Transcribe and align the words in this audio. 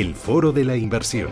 el 0.00 0.14
foro 0.14 0.50
de 0.50 0.64
la 0.64 0.76
inversión. 0.76 1.28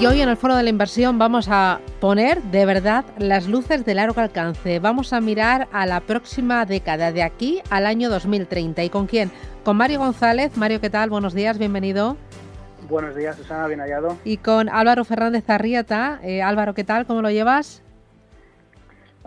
Y 0.00 0.06
hoy 0.06 0.20
en 0.20 0.28
el 0.28 0.36
Foro 0.36 0.56
de 0.56 0.64
la 0.64 0.70
Inversión 0.70 1.16
vamos 1.18 1.48
a 1.48 1.80
poner 2.00 2.42
de 2.42 2.66
verdad 2.66 3.04
las 3.18 3.46
luces 3.46 3.84
de 3.84 3.94
largo 3.94 4.20
alcance. 4.20 4.80
Vamos 4.80 5.12
a 5.12 5.20
mirar 5.20 5.68
a 5.72 5.86
la 5.86 6.00
próxima 6.00 6.64
década, 6.66 7.12
de 7.12 7.22
aquí 7.22 7.60
al 7.70 7.86
año 7.86 8.10
2030. 8.10 8.82
¿Y 8.82 8.90
con 8.90 9.06
quién? 9.06 9.30
Con 9.64 9.76
Mario 9.76 10.00
González. 10.00 10.56
Mario, 10.56 10.80
¿qué 10.80 10.90
tal? 10.90 11.08
Buenos 11.10 11.34
días, 11.34 11.58
bienvenido. 11.58 12.16
Buenos 12.88 13.14
días, 13.14 13.36
Susana, 13.36 13.68
bien 13.68 13.80
hallado. 13.80 14.16
Y 14.24 14.38
con 14.38 14.68
Álvaro 14.68 15.04
Fernández 15.04 15.48
Arrieta. 15.50 16.18
Eh, 16.22 16.42
Álvaro, 16.42 16.74
¿qué 16.74 16.84
tal? 16.84 17.06
¿Cómo 17.06 17.22
lo 17.22 17.30
llevas? 17.30 17.82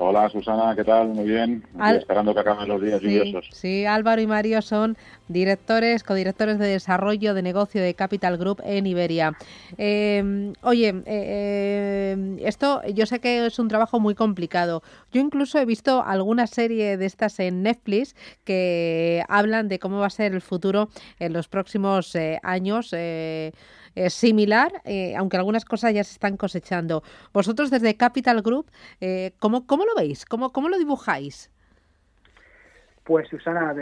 Hola 0.04 0.28
Susana, 0.30 0.76
¿qué 0.76 0.84
tal? 0.84 1.10
Muy 1.10 1.26
bien. 1.26 1.64
esperando 1.96 2.34
que 2.34 2.40
acaben 2.40 2.68
los 2.68 2.82
días 2.82 3.00
lluviosos. 3.00 3.48
Sí, 3.52 3.86
Álvaro 3.86 4.20
y 4.20 4.26
Mario 4.26 4.64
son 4.64 4.98
directores, 5.32 6.04
codirectores 6.04 6.60
de 6.60 6.68
desarrollo 6.68 7.34
de 7.34 7.42
negocio 7.42 7.82
de 7.82 7.94
Capital 7.94 8.38
Group 8.38 8.62
en 8.64 8.86
Iberia. 8.86 9.38
Em, 9.78 10.54
oye, 10.62 10.90
eh, 10.90 11.04
eh, 11.06 12.38
esto 12.46 12.82
yo 12.94 13.06
sé 13.06 13.20
que 13.20 13.46
es 13.46 13.60
un 13.60 13.68
trabajo 13.68 14.00
muy 14.00 14.16
complicado. 14.16 14.84
Yo 15.12 15.22
incluso 15.22 15.60
he 15.60 15.66
visto 15.66 16.04
alguna 16.04 16.48
serie 16.48 16.98
de 16.98 17.06
estas 17.06 17.40
en 17.40 17.64
Netflix 17.64 18.16
que 18.44 19.24
hablan 19.28 19.68
de 19.68 19.80
cómo 19.80 20.00
va 20.00 20.08
a 20.08 20.10
ser 20.10 20.34
el 20.34 20.42
futuro 20.42 20.90
en 21.20 21.34
los 21.34 21.48
próximos 21.48 22.16
eh, 22.16 22.40
años 22.44 22.94
es 22.94 24.14
similar, 24.14 24.82
aunque 25.18 25.38
algunas 25.38 25.66
cosas 25.66 25.94
ya 25.94 26.04
se 26.04 26.14
están 26.14 26.38
cosechando. 26.38 27.04
Vosotros 27.34 27.70
desde 27.70 27.98
Capital 27.98 28.42
Group, 28.42 28.72
¿cómo, 29.40 29.68
¿cómo, 29.68 29.86
lo 29.86 29.94
veis? 29.96 30.26
¿Cómo, 30.26 30.52
¿Cómo 30.52 30.70
lo 30.70 30.78
dibujáis? 30.78 31.51
Pues 33.04 33.28
Susana, 33.30 33.74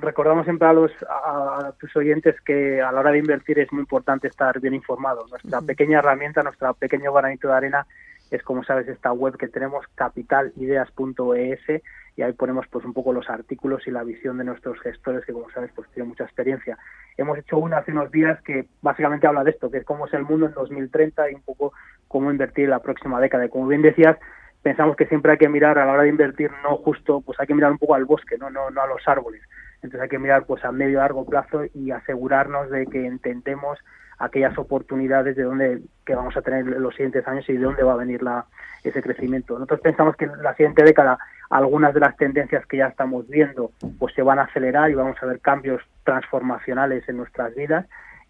recordamos 0.00 0.44
siempre 0.44 0.68
a 0.68 0.72
los 0.74 0.92
a, 1.08 1.72
tus 1.78 1.94
oyentes 1.96 2.38
que 2.42 2.82
a 2.82 2.92
la 2.92 3.00
hora 3.00 3.10
de 3.10 3.18
invertir 3.18 3.58
es 3.58 3.72
muy 3.72 3.80
importante 3.80 4.28
estar 4.28 4.60
bien 4.60 4.74
informado. 4.74 5.26
Nuestra 5.28 5.62
pequeña 5.62 6.00
herramienta, 6.00 6.42
nuestro 6.42 6.74
pequeño 6.74 7.12
granito 7.12 7.48
de 7.48 7.54
arena 7.54 7.86
es 8.30 8.42
como 8.42 8.62
sabes 8.62 8.86
esta 8.86 9.12
web 9.12 9.36
que 9.36 9.48
tenemos 9.48 9.86
capitalideas.es 9.94 11.82
y 12.16 12.22
ahí 12.22 12.32
ponemos 12.32 12.66
pues 12.68 12.84
un 12.84 12.92
poco 12.92 13.12
los 13.12 13.28
artículos 13.30 13.86
y 13.86 13.90
la 13.90 14.04
visión 14.04 14.36
de 14.38 14.44
nuestros 14.44 14.78
gestores 14.80 15.24
que 15.24 15.32
como 15.32 15.50
sabes 15.50 15.70
pues 15.74 15.88
tienen 15.90 16.10
mucha 16.10 16.24
experiencia. 16.24 16.78
Hemos 17.16 17.38
hecho 17.38 17.58
una 17.58 17.78
hace 17.78 17.92
unos 17.92 18.10
días 18.10 18.40
que 18.42 18.66
básicamente 18.82 19.26
habla 19.26 19.42
de 19.42 19.52
esto, 19.52 19.70
que 19.70 19.78
es 19.78 19.84
cómo 19.84 20.06
es 20.06 20.12
el 20.12 20.24
mundo 20.24 20.46
en 20.46 20.52
2030 20.52 21.30
y 21.30 21.34
un 21.34 21.42
poco 21.42 21.72
cómo 22.08 22.30
invertir 22.30 22.64
en 22.64 22.70
la 22.70 22.82
próxima 22.82 23.20
década. 23.20 23.46
Y 23.46 23.48
como 23.48 23.66
bien 23.66 23.82
decías, 23.82 24.18
pensamos 24.62 24.96
que 24.96 25.06
siempre 25.06 25.32
hay 25.32 25.38
que 25.38 25.48
mirar 25.48 25.78
a 25.78 25.86
la 25.86 25.92
hora 25.92 26.02
de 26.02 26.08
invertir 26.08 26.50
no 26.62 26.76
justo, 26.76 27.20
pues 27.20 27.38
hay 27.40 27.46
que 27.46 27.54
mirar 27.54 27.72
un 27.72 27.78
poco 27.78 27.94
al 27.94 28.04
bosque, 28.04 28.36
no 28.38 28.50
no 28.50 28.70
no 28.70 28.82
a 28.82 28.86
los 28.86 29.06
árboles. 29.06 29.42
Entonces 29.76 30.02
hay 30.02 30.08
que 30.08 30.18
mirar 30.18 30.44
pues 30.44 30.64
a 30.64 30.72
medio 30.72 30.92
y 30.92 30.96
largo 30.96 31.24
plazo 31.24 31.62
y 31.74 31.90
asegurarnos 31.90 32.70
de 32.70 32.86
que 32.86 33.06
entendemos 33.06 33.78
aquellas 34.18 34.56
oportunidades 34.58 35.34
de 35.34 35.42
dónde 35.42 35.80
que 36.04 36.14
vamos 36.14 36.36
a 36.36 36.42
tener 36.42 36.60
en 36.60 36.82
los 36.82 36.94
siguientes 36.94 37.26
años 37.26 37.48
y 37.48 37.54
de 37.54 37.64
dónde 37.64 37.82
va 37.82 37.94
a 37.94 37.96
venir 37.96 38.22
la, 38.22 38.44
ese 38.84 39.02
crecimiento. 39.02 39.54
Nosotros 39.54 39.80
pensamos 39.80 40.14
que 40.16 40.26
en 40.26 40.42
la 40.42 40.54
siguiente 40.54 40.82
década 40.84 41.18
algunas 41.48 41.94
de 41.94 42.00
las 42.00 42.16
tendencias 42.16 42.66
que 42.66 42.76
ya 42.76 42.88
estamos 42.88 43.26
viendo 43.28 43.72
pues 43.98 44.14
se 44.14 44.22
van 44.22 44.38
a 44.38 44.42
acelerar 44.42 44.90
y 44.90 44.94
vamos 44.94 45.16
a 45.22 45.26
ver 45.26 45.40
cambios 45.40 45.82
transformacionales 46.04 47.08
en 47.08 47.16
nuestras 47.16 47.54
vidas 47.54 47.86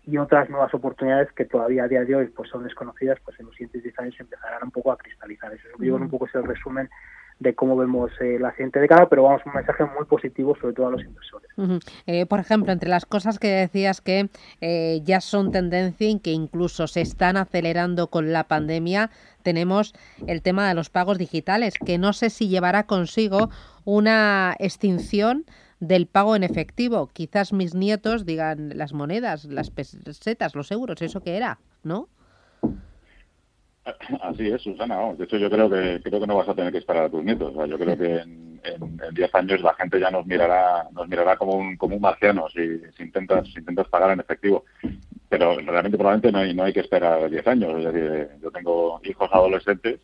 y 0.07 0.17
otras 0.19 0.49
nuevas 0.49 0.73
oportunidades 0.75 1.31
que 1.33 1.45
todavía 1.45 1.85
a 1.85 1.89
día 1.89 2.05
de 2.05 2.15
hoy 2.15 2.27
pues 2.29 2.49
son 2.51 2.65
desconocidas 2.65 3.19
pues 3.25 3.39
en 3.41 3.47
los 3.47 3.55
siguientes 3.55 3.83
10 3.83 3.99
años 3.99 4.17
empezarán 4.19 4.65
un 4.65 4.71
poco 4.71 4.93
a 4.93 4.97
cristalizar. 4.97 5.53
Eso 5.53 5.69
es 5.69 5.91
un 5.91 6.09
poco 6.09 6.27
es 6.27 6.35
el 6.35 6.45
resumen 6.45 6.89
de 7.41 7.55
cómo 7.55 7.75
vemos 7.75 8.11
eh, 8.21 8.39
la 8.39 8.51
siguiente 8.53 8.79
década, 8.81 9.09
pero 9.09 9.23
vamos, 9.23 9.41
un 9.47 9.55
mensaje 9.55 9.85
muy 9.85 10.05
positivo 10.05 10.55
sobre 10.61 10.75
todo 10.75 10.89
a 10.89 10.91
los 10.91 11.03
inversores. 11.03 11.51
Eh, 12.07 12.27
por 12.27 12.39
ejemplo, 12.39 12.73
entre 12.73 12.89
las 12.89 13.07
cosas 13.07 13.39
que 13.39 13.49
decías 13.49 14.01
que 14.01 14.29
eh, 14.61 15.01
ya 15.05 15.21
son 15.21 15.51
tendencia 15.51 16.09
y 16.09 16.21
que 16.21 16.33
incluso 16.33 16.87
se 16.87 17.01
están 17.01 17.37
acelerando 17.37 18.09
con 18.09 18.33
la 18.33 18.45
pandemia, 18.45 19.11
tenemos 19.43 19.95
el 20.27 20.43
tema 20.43 20.69
de 20.69 20.75
los 20.75 20.91
pagos 20.91 21.19
digitales, 21.19 21.75
que 21.85 21.99
no 21.99 22.13
sé 22.13 22.31
si 22.31 22.49
llevará 22.49 22.85
consigo 22.85 23.49
una 23.85 24.55
extinción 24.59 25.45
del 25.81 26.07
pago 26.07 26.37
en 26.37 26.45
efectivo. 26.45 27.09
Quizás 27.13 27.53
mis 27.53 27.75
nietos 27.75 28.25
digan 28.25 28.73
las 28.77 28.93
monedas, 28.93 29.47
las 29.47 29.71
pesetas, 29.71 30.55
los 30.55 30.71
euros, 30.71 31.03
eso 31.03 31.23
que 31.23 31.37
era, 31.37 31.59
¿no? 31.83 32.09
Así 34.23 34.47
es, 34.47 34.63
Susana. 34.63 35.15
De 35.15 35.25
hecho, 35.25 35.39
yo 35.39 35.51
creo 35.51 35.69
que 35.71 36.01
creo 36.03 36.21
que 36.21 36.27
no 36.27 36.37
vas 36.37 36.49
a 36.49 36.55
tener 36.55 36.71
que 36.71 36.79
esperar 36.79 37.05
a 37.05 37.11
tus 37.11 37.25
nietos. 37.25 37.53
yo 37.69 37.79
creo 37.79 37.97
que 37.99 38.19
en 38.19 38.61
10 39.15 39.35
años 39.35 39.63
la 39.63 39.75
gente 39.75 39.99
ya 39.99 40.11
nos 40.11 40.27
mirará 40.27 40.87
nos 40.93 41.09
mirará 41.09 41.37
como 41.37 41.55
un, 41.55 41.77
como 41.77 41.97
un 41.97 42.03
marciano 42.03 42.47
si, 42.51 42.61
intentas 43.03 43.49
si 43.49 43.59
intentas 43.59 43.89
pagar 43.89 44.11
en 44.11 44.21
efectivo. 44.21 44.65
Pero 45.31 45.57
realmente 45.61 45.97
probablemente 45.97 46.33
no 46.33 46.39
hay, 46.39 46.55
no 46.55 46.65
hay 46.65 46.73
que 46.73 46.81
esperar 46.81 47.31
10 47.31 47.47
años. 47.47 47.79
Es 47.79 47.93
decir, 47.93 48.29
yo 48.43 48.51
tengo 48.51 49.01
hijos 49.05 49.31
adolescentes 49.33 50.01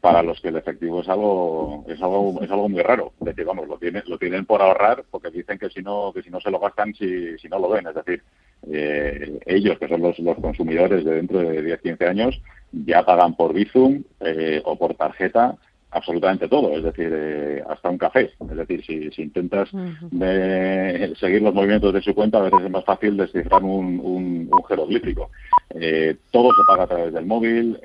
para 0.00 0.22
los 0.22 0.40
que 0.40 0.48
el 0.48 0.56
efectivo 0.56 1.00
es 1.00 1.08
algo 1.08 1.84
es 1.88 2.00
algo 2.02 2.40
es 2.42 2.50
algo 2.50 2.68
muy 2.68 2.82
raro. 2.82 3.12
Es 3.20 3.26
decir 3.26 3.44
vamos 3.44 3.68
lo 3.68 3.78
tienen 3.78 4.02
lo 4.06 4.18
tienen 4.18 4.44
por 4.46 4.62
ahorrar 4.62 5.04
porque 5.10 5.30
dicen 5.30 5.58
que 5.58 5.70
si 5.70 5.82
no 5.82 6.12
que 6.14 6.22
si 6.22 6.30
no 6.30 6.40
se 6.40 6.50
lo 6.50 6.58
gastan 6.58 6.94
si, 6.94 7.38
si 7.38 7.48
no 7.48 7.58
lo 7.58 7.68
ven. 7.68 7.86
Es 7.86 7.94
decir 7.94 8.22
eh, 8.70 9.38
ellos 9.46 9.78
que 9.78 9.88
son 9.88 10.02
los, 10.02 10.18
los 10.18 10.38
consumidores 10.38 11.04
de 11.04 11.14
dentro 11.14 11.40
de 11.40 11.62
10 11.62 11.80
15 11.80 12.06
años 12.06 12.42
ya 12.72 13.04
pagan 13.04 13.34
por 13.34 13.52
Bizum 13.52 14.02
eh, 14.20 14.62
o 14.64 14.76
por 14.76 14.94
tarjeta 14.94 15.56
absolutamente 15.92 16.48
todo, 16.48 16.76
es 16.76 16.82
decir, 16.82 17.10
eh, 17.12 17.62
hasta 17.68 17.90
un 17.90 17.98
café. 17.98 18.32
Es 18.40 18.56
decir, 18.56 18.84
si, 18.84 19.10
si 19.10 19.22
intentas 19.22 19.68
seguir 21.20 21.42
los 21.42 21.54
movimientos 21.54 21.92
de 21.92 22.02
su 22.02 22.14
cuenta, 22.14 22.38
a 22.38 22.42
veces 22.42 22.60
es 22.64 22.70
más 22.70 22.84
fácil 22.84 23.16
descifrar 23.16 23.62
un, 23.62 24.00
un, 24.02 24.50
jeroglífico. 24.68 25.30
Eh, 25.70 26.16
todo 26.30 26.50
se 26.50 26.62
paga 26.66 26.84
a 26.84 26.86
través 26.86 27.12
del 27.12 27.26
móvil, 27.26 27.78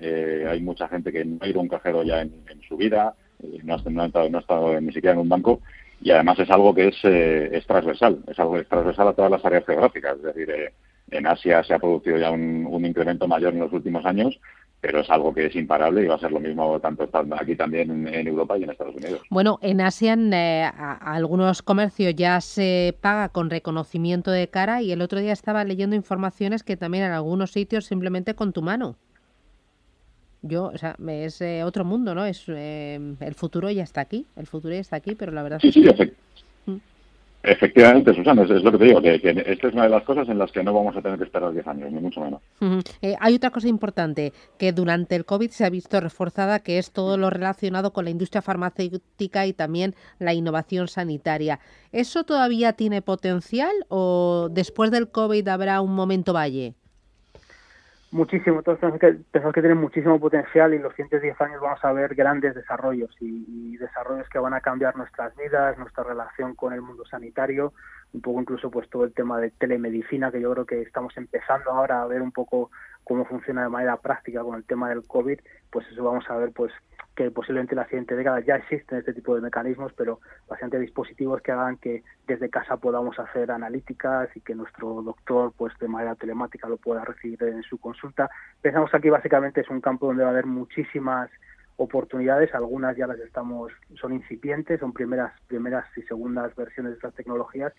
hay 0.49 0.61
mucha 0.61 0.87
gente 0.87 1.11
que 1.11 1.25
no 1.25 1.37
ha 1.41 1.47
ido 1.47 1.59
a 1.59 1.63
un 1.63 1.69
cajero 1.69 2.03
ya 2.03 2.21
en, 2.21 2.31
su 2.67 2.77
vida, 2.77 3.13
no 3.63 3.75
ha, 3.75 3.89
no, 3.89 4.05
estado, 4.05 4.29
no 4.29 4.37
ha 4.37 4.41
estado 4.41 4.81
ni 4.81 4.93
siquiera 4.93 5.13
en 5.13 5.19
un 5.19 5.29
banco, 5.29 5.61
y 6.01 6.11
además 6.11 6.39
es 6.39 6.49
algo 6.49 6.73
que 6.73 6.89
es, 6.89 7.03
es 7.03 7.65
transversal, 7.65 8.19
es 8.27 8.39
algo 8.39 8.53
que 8.53 8.61
es 8.61 8.67
transversal 8.67 9.07
a 9.09 9.13
todas 9.13 9.31
las 9.31 9.43
áreas 9.43 9.65
geográficas. 9.65 10.17
Es 10.17 10.23
decir, 10.23 10.71
en 11.11 11.27
Asia 11.27 11.63
se 11.63 11.73
ha 11.73 11.79
producido 11.79 12.17
ya 12.17 12.31
un, 12.31 12.65
un 12.69 12.85
incremento 12.85 13.27
mayor 13.27 13.53
en 13.53 13.59
los 13.59 13.73
últimos 13.73 14.05
años, 14.05 14.39
pero 14.79 14.99
es 14.99 15.09
algo 15.09 15.33
que 15.33 15.47
es 15.47 15.55
imparable 15.55 16.03
y 16.03 16.07
va 16.07 16.15
a 16.15 16.19
ser 16.19 16.31
lo 16.31 16.39
mismo 16.39 16.79
tanto 16.79 17.09
aquí 17.31 17.55
también 17.55 18.07
en, 18.07 18.27
Europa 18.27 18.57
y 18.57 18.63
en 18.63 18.69
Estados 18.69 18.95
Unidos. 18.95 19.21
Bueno, 19.29 19.57
en 19.61 19.81
Asia 19.81 20.13
en, 20.13 20.31
eh, 20.33 20.69
algunos 20.75 21.61
comercios 21.61 22.13
ya 22.15 22.39
se 22.41 22.95
paga 23.01 23.29
con 23.29 23.49
reconocimiento 23.49 24.29
de 24.31 24.47
cara 24.49 24.81
y 24.81 24.91
el 24.91 25.01
otro 25.01 25.19
día 25.19 25.33
estaba 25.33 25.63
leyendo 25.63 25.95
informaciones 25.95 26.63
que 26.63 26.77
también 26.77 27.05
en 27.05 27.11
algunos 27.11 27.51
sitios 27.51 27.85
simplemente 27.85 28.35
con 28.35 28.53
tu 28.53 28.61
mano. 28.61 28.95
Yo, 30.43 30.65
o 30.65 30.77
sea, 30.77 30.95
es 31.07 31.41
eh, 31.41 31.63
otro 31.63 31.83
mundo, 31.83 32.13
¿no? 32.13 32.25
Es 32.25 32.43
eh, 32.47 32.99
el 33.19 33.33
futuro 33.33 33.71
ya 33.71 33.83
está 33.83 34.01
aquí, 34.01 34.27
el 34.35 34.45
futuro 34.45 34.73
ya 34.75 34.79
está 34.79 34.95
aquí, 34.95 35.15
pero 35.15 35.31
la 35.31 35.41
verdad 35.41 35.59
es 35.63 35.73
que... 35.73 36.13
Efectivamente, 37.43 38.13
Susana, 38.13 38.43
es, 38.43 38.49
lo 38.49 38.71
que 38.71 38.77
te 38.77 38.85
digo, 38.85 39.01
que, 39.01 39.15
esta 39.45 39.67
es 39.67 39.73
una 39.73 39.83
de 39.83 39.89
las 39.89 40.03
cosas 40.03 40.27
en 40.27 40.37
las 40.37 40.51
que 40.51 40.63
no 40.63 40.73
vamos 40.73 40.97
a 40.97 41.01
tener 41.01 41.17
que 41.17 41.23
esperar 41.25 41.53
10 41.53 41.67
años, 41.67 41.91
ni 41.91 41.99
mucho 41.99 42.19
menos. 42.19 42.41
Eh, 43.01 43.15
hay 43.19 43.35
otra 43.35 43.51
cosa 43.51 43.67
importante, 43.67 44.33
que 44.57 44.73
durante 44.73 45.15
el 45.15 45.23
COVID 45.23 45.49
se 45.51 45.63
ha 45.63 45.69
visto 45.69 45.99
reforzada, 46.01 46.59
que 46.59 46.77
es 46.77 46.91
todo 46.91 47.17
lo 47.17 47.29
relacionado 47.29 47.93
con 47.93 48.05
la 48.05 48.11
industria 48.11 48.41
farmacéutica 48.41 49.45
y 49.45 49.53
también 49.53 49.95
la 50.19 50.33
innovación 50.33 50.87
sanitaria. 50.87 51.59
¿Eso 51.91 52.23
todavía 52.25 52.73
tiene 52.73 53.01
potencial 53.01 53.73
o 53.87 54.49
después 54.51 54.91
del 54.91 55.09
COVID 55.09 55.47
habrá 55.47 55.79
un 55.81 55.95
momento 55.95 56.33
valle? 56.33 56.75
Muchísimo, 58.17 58.63
todos 58.63 58.79
pensamos 58.79 58.99
que, 59.53 59.61
tienen 59.61 59.77
muchísimo 59.77 60.19
potencial 60.19 60.73
y 60.73 60.79
los 60.79 60.91
siguientes 60.93 61.21
10 61.21 61.39
años 61.39 61.61
vamos 61.61 61.85
a 61.85 61.93
ver 61.93 62.15
grandes 62.15 62.55
desarrollos 62.55 63.15
y, 63.19 63.77
desarrollos 63.77 64.27
que 64.29 64.39
van 64.39 64.55
a 64.55 64.59
cambiar 64.59 64.97
nuestras 64.97 65.35
vidas, 65.35 65.77
nuestra 65.77 66.03
relación 66.03 66.55
con 66.55 66.73
el 66.73 66.81
mundo 66.81 67.05
sanitario, 67.05 67.73
un 68.13 68.21
poco 68.21 68.41
incluso 68.41 68.71
pues 68.71 68.89
todo 68.89 69.03
el 69.03 69.13
tema 69.13 69.39
de 69.39 69.51
telemedicina 69.51 70.31
que 70.31 70.41
yo 70.41 70.51
creo 70.51 70.65
que 70.65 70.81
estamos 70.81 71.15
empezando 71.15 71.69
ahora 71.69 72.01
a 72.01 72.07
ver 72.07 72.23
un 72.23 72.31
poco 72.31 72.71
cómo 73.03 73.23
funciona 73.23 73.61
de 73.61 73.69
manera 73.69 73.97
práctica 73.97 74.41
con 74.41 74.55
el 74.55 74.63
tema 74.63 74.89
del 74.89 75.05
COVID, 75.05 75.39
pues 75.69 75.85
eso 75.91 76.03
vamos 76.03 76.27
a 76.27 76.37
ver 76.37 76.51
pues 76.53 76.73
que 77.17 77.31
posiblemente 77.31 77.73
en 77.73 77.79
la 77.79 77.85
siguiente 77.85 78.15
década 78.15 78.39
ya 78.41 78.57
existen 78.57 78.99
este 78.99 79.11
tipo 79.11 79.33
de 79.33 79.41
mecanismos, 79.41 79.91
pero 79.93 80.19
bastante 80.47 80.77
dispositivos 80.77 81.41
que 81.41 81.51
hagan 81.51 81.77
que 81.77 82.03
desde 82.27 82.51
casa 82.51 82.77
podamos 82.77 83.17
hacer 83.17 83.49
analíticas 83.49 84.29
y 84.35 84.41
que 84.41 84.53
nuestro 84.53 85.01
doctor, 85.01 85.51
pues 85.57 85.73
de 85.79 85.87
manera 85.87 86.13
telemática, 86.13 86.69
lo 86.69 86.77
pueda 86.77 87.03
recibir 87.03 87.41
en 87.41 87.63
su 87.63 87.79
consulta. 87.79 88.29
Pensamos 88.61 88.93
aquí 88.93 89.09
básicamente 89.09 89.61
es 89.61 89.69
un 89.69 89.81
campo 89.81 90.05
donde 90.05 90.23
va 90.23 90.29
a 90.29 90.31
haber 90.31 90.45
muchísimas 90.45 91.31
oportunidades, 91.77 92.53
algunas 92.53 92.95
ya 92.95 93.07
las 93.07 93.19
estamos, 93.19 93.71
son 93.99 94.13
incipientes, 94.13 94.79
son 94.79 94.93
primeras, 94.93 95.33
primeras 95.47 95.85
y 95.97 96.03
segundas 96.03 96.55
versiones 96.55 96.91
de 96.91 96.95
estas 96.97 97.15
tecnologías, 97.15 97.73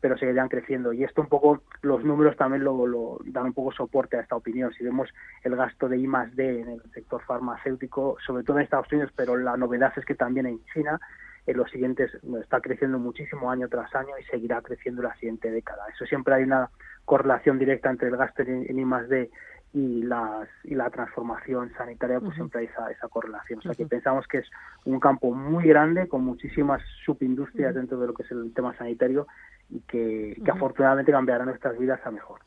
pero 0.00 0.16
seguirán 0.18 0.48
creciendo. 0.48 0.92
Y 0.92 1.04
esto 1.04 1.22
un 1.22 1.28
poco, 1.28 1.62
los 1.82 2.04
números 2.04 2.36
también 2.36 2.64
lo, 2.64 3.18
dan 3.24 3.46
un 3.46 3.52
poco 3.52 3.72
soporte 3.72 4.16
a 4.16 4.20
esta 4.20 4.36
opinión. 4.36 4.72
Si 4.72 4.84
vemos 4.84 5.08
el 5.42 5.56
gasto 5.56 5.88
de 5.88 5.98
I 5.98 6.06
más 6.06 6.34
D 6.36 6.60
en 6.60 6.68
el 6.68 6.82
sector 6.92 7.22
farmacéutico, 7.22 8.16
sobre 8.24 8.44
todo 8.44 8.58
en 8.58 8.64
Estados 8.64 8.90
Unidos, 8.92 9.12
pero 9.16 9.36
la 9.36 9.56
novedad 9.56 9.92
es 9.96 10.04
que 10.04 10.14
también 10.14 10.46
en 10.46 10.60
China, 10.72 11.00
en 11.46 11.56
los 11.56 11.70
siguientes 11.70 12.10
está 12.40 12.60
creciendo 12.60 12.98
muchísimo 12.98 13.50
año 13.50 13.68
tras 13.68 13.94
año 13.94 14.18
y 14.20 14.24
seguirá 14.24 14.60
creciendo 14.62 15.02
la 15.02 15.14
siguiente 15.14 15.50
década. 15.50 15.84
Eso 15.94 16.04
siempre 16.04 16.34
hay 16.34 16.44
una 16.44 16.70
correlación 17.04 17.58
directa 17.58 17.90
entre 17.90 18.08
el 18.08 18.16
gasto 18.16 18.42
en, 18.42 18.66
en 18.68 18.78
I 18.78 18.84
más 18.84 19.08
D 19.08 19.30
y, 19.76 20.02
las, 20.02 20.48
y 20.64 20.74
la 20.74 20.88
transformación 20.88 21.70
sanitaria, 21.76 22.18
pues 22.18 22.34
siempre 22.34 22.60
hay 22.60 22.66
esa, 22.66 22.90
esa 22.90 23.08
correlación. 23.08 23.58
O 23.58 23.62
sea, 23.62 23.74
que 23.74 23.84
pensamos 23.84 24.26
que 24.26 24.38
es 24.38 24.50
un 24.86 24.98
campo 24.98 25.34
muy 25.34 25.68
grande 25.68 26.08
con 26.08 26.24
muchísimas 26.24 26.82
subindustrias 27.04 27.74
dentro 27.74 27.98
de 27.98 28.06
lo 28.06 28.14
que 28.14 28.22
es 28.22 28.30
el 28.30 28.54
tema 28.54 28.74
sanitario 28.76 29.26
y 29.68 29.80
que, 29.80 30.36
afortunadamente 30.50 31.12
cambiará 31.12 31.44
nuestras 31.44 31.78
vidas 31.78 32.00
a 32.04 32.10
mejor. 32.10 32.40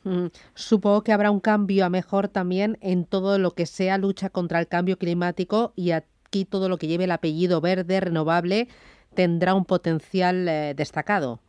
Supongo 0.54 1.04
que 1.04 1.12
habrá 1.12 1.32
un 1.32 1.40
cambio 1.40 1.86
a 1.86 1.90
mejor 1.90 2.28
también 2.30 2.78
en 2.82 3.06
todo 3.06 3.38
lo 3.38 3.52
que 3.52 3.66
sea 3.66 3.98
lucha 3.98 4.30
contra 4.30 4.60
el 4.60 4.68
cambio 4.68 4.98
climático 4.98 5.74
y 5.76 5.92
aquí 5.92 6.46
todo 6.46 6.70
lo 6.70 6.78
que 6.78 6.88
lleve 6.88 7.06
el 7.06 7.12
apellido 7.12 7.62
verde, 7.62 8.00
renovable, 8.00 8.68
tendrá 9.14 9.54
un 9.54 9.66
potencial 9.66 10.48
eh, 10.48 10.74
destacado. 10.76 11.40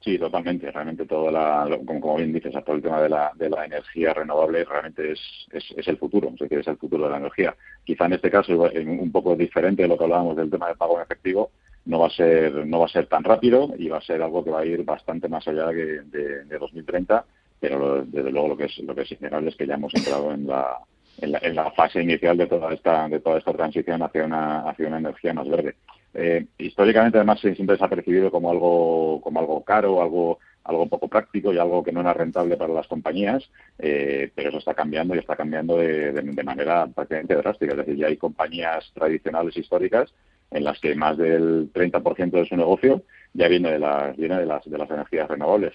Sí, 0.00 0.18
totalmente. 0.18 0.70
Realmente 0.70 1.04
todo, 1.04 1.32
la, 1.32 1.68
como, 1.84 2.16
bien 2.16 2.32
dices, 2.32 2.52
todo 2.64 2.76
el 2.76 2.82
tema 2.82 3.02
de 3.02 3.08
la, 3.08 3.32
de 3.34 3.50
la 3.50 3.64
energía 3.64 4.14
renovable 4.14 4.64
realmente 4.64 5.10
es, 5.10 5.20
es, 5.50 5.88
el 5.88 5.98
futuro, 5.98 6.32
es 6.38 6.52
es 6.52 6.68
el 6.68 6.76
futuro 6.76 7.04
de 7.04 7.10
la 7.10 7.16
energía. 7.16 7.56
Quizá 7.82 8.06
en 8.06 8.12
este 8.12 8.30
caso 8.30 8.52
un 8.52 9.10
poco 9.10 9.34
diferente 9.34 9.82
de 9.82 9.88
lo 9.88 9.98
que 9.98 10.04
hablábamos 10.04 10.36
del 10.36 10.48
tema 10.48 10.68
de 10.68 10.76
pago 10.76 10.96
en 10.96 11.02
efectivo, 11.02 11.50
no 11.86 12.00
va 12.00 12.08
a 12.08 12.10
ser 12.10 12.66
no 12.66 12.80
va 12.80 12.86
a 12.86 12.90
ser 12.90 13.06
tan 13.06 13.24
rápido 13.24 13.72
y 13.78 13.88
va 13.88 13.98
a 13.98 14.02
ser 14.02 14.20
algo 14.22 14.44
que 14.44 14.50
va 14.50 14.60
a 14.60 14.66
ir 14.66 14.84
bastante 14.84 15.28
más 15.28 15.46
allá 15.48 15.68
de, 15.68 16.02
de, 16.02 16.58
2030, 16.58 17.24
pero 17.58 18.04
desde 18.04 18.30
luego 18.30 18.48
lo 18.48 18.56
que 18.56 18.64
es 18.64 18.78
lo 18.78 18.94
que 18.94 19.02
es 19.02 19.12
innegable 19.12 19.50
es 19.50 19.56
que 19.56 19.66
ya 19.66 19.74
hemos 19.74 19.94
entrado 19.94 20.32
en 20.32 20.46
la, 20.46 20.78
en 21.20 21.54
la, 21.54 21.70
fase 21.70 22.02
inicial 22.02 22.36
de 22.36 22.46
toda 22.46 22.72
esta 22.74 23.08
de 23.08 23.20
toda 23.20 23.38
esta 23.38 23.52
transición 23.52 24.02
hacia 24.02 24.24
una 24.24 24.68
hacia 24.68 24.88
una 24.88 24.98
energía 24.98 25.32
más 25.32 25.48
verde. 25.48 25.76
Eh, 26.18 26.46
históricamente, 26.56 27.18
además, 27.18 27.40
siempre 27.40 27.76
se 27.76 27.84
ha 27.84 27.88
percibido 27.88 28.30
como 28.30 28.50
algo, 28.50 29.20
como 29.22 29.38
algo 29.38 29.62
caro, 29.62 30.00
algo, 30.00 30.38
algo 30.64 30.88
poco 30.88 31.08
práctico 31.08 31.52
y 31.52 31.58
algo 31.58 31.84
que 31.84 31.92
no 31.92 32.00
era 32.00 32.14
rentable 32.14 32.56
para 32.56 32.72
las 32.72 32.86
compañías, 32.86 33.44
eh, 33.78 34.30
pero 34.34 34.48
eso 34.48 34.58
está 34.58 34.72
cambiando 34.72 35.14
y 35.14 35.18
está 35.18 35.36
cambiando 35.36 35.76
de, 35.76 36.42
manera 36.42 36.86
prácticamente 36.86 37.34
drástica. 37.34 37.72
Es 37.72 37.78
decir, 37.78 37.96
ya 37.96 38.06
hay 38.06 38.16
compañías 38.16 38.90
tradicionales 38.94 39.54
históricas 39.58 40.10
en 40.50 40.64
las 40.64 40.78
que 40.80 40.94
más 40.94 41.16
del 41.16 41.72
30% 41.72 42.30
de 42.30 42.46
su 42.46 42.56
negocio 42.56 43.02
ya 43.34 43.48
viene 43.48 43.72
de 43.72 43.78
las, 43.78 44.16
viene 44.16 44.38
de 44.38 44.46
las, 44.46 44.64
de 44.64 44.78
las 44.78 44.90
energías 44.90 45.28
renovables. 45.28 45.74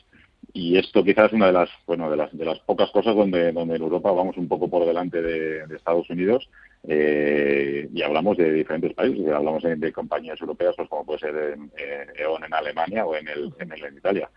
Y 0.53 0.77
esto 0.77 1.03
quizás 1.03 1.27
es 1.27 1.33
una 1.33 1.47
de 1.47 1.53
las 1.53 1.69
bueno 1.85 2.09
de 2.09 2.17
las 2.17 2.35
de 2.35 2.43
las 2.43 2.59
pocas 2.59 2.89
cosas 2.91 3.15
donde 3.15 3.51
donde 3.51 3.75
en 3.75 3.81
Europa 3.81 4.11
vamos 4.11 4.35
un 4.37 4.47
poco 4.47 4.69
por 4.69 4.85
delante 4.85 5.21
de, 5.21 5.63
Estados 5.75 6.09
Unidos 6.09 6.49
eh, 6.87 7.87
y 7.93 8.01
hablamos 8.01 8.37
de 8.37 8.51
diferentes 8.51 8.93
países. 8.93 9.25
Hablamos 9.27 9.63
de, 9.63 9.93
compañías 9.93 10.41
europeas 10.41 10.75
pues 10.75 10.89
como 10.89 11.05
puede 11.05 11.19
ser 11.19 11.35
en, 11.53 11.71
E.ON 12.17 12.43
en 12.43 12.53
Alemania 12.53 13.05
o 13.05 13.15
en 13.15 13.27
el 13.27 13.53
en, 13.59 13.71
el, 13.71 13.85
en 13.85 13.97
Italia 13.97 14.29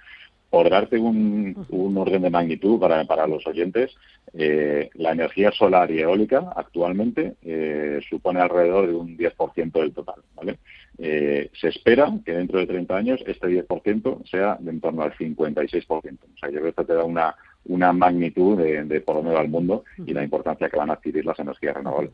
por 0.55 0.71
darte 0.71 0.97
un, 1.01 1.67
un 1.71 1.99
orden 1.99 2.23
de 2.23 2.31
magnitud 2.31 2.79
para, 2.79 3.05
para 3.07 3.27
los 3.27 3.45
oyentes, 3.45 3.91
eh, 4.33 4.89
la 4.95 5.11
energía 5.11 5.51
solar 5.51 5.91
y 5.91 5.99
eólica 5.99 6.53
actualmente 6.55 7.35
eh, 7.43 7.99
supone 8.09 8.39
alrededor 8.39 8.87
de 8.87 8.95
un 8.95 9.19
10% 9.19 9.73
del 9.73 9.93
total. 9.93 10.23
¿vale? 10.37 10.61
Eh, 10.99 11.51
se 11.61 11.71
espera 11.71 12.09
que 12.25 12.35
dentro 12.35 12.61
de 12.61 12.69
30 12.69 12.97
años 12.97 13.21
este 13.27 13.49
10% 13.49 14.31
sea 14.31 14.57
de 14.61 14.71
en 14.71 14.81
torno 14.81 15.03
al 15.03 15.13
56%. 15.15 15.89
O 15.91 16.39
sea, 16.39 16.51
yo 16.51 16.51
creo 16.51 16.63
que 16.63 16.69
esto 16.69 16.85
te 16.85 16.95
da 16.95 17.03
una, 17.03 17.35
una 17.67 17.93
magnitud 17.93 18.59
de, 18.59 19.01
por 19.01 19.17
dónde 19.17 19.35
va 19.35 19.41
el 19.41 19.49
mundo 19.49 19.85
y 19.99 20.13
la 20.13 20.23
importancia 20.23 20.69
que 20.69 20.77
van 20.77 20.91
a 20.91 20.95
adquirir 20.95 21.25
las 21.25 21.39
energías 21.39 21.75
renovables. 21.75 22.13